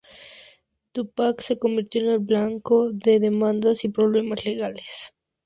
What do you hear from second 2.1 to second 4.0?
blanco de demandas y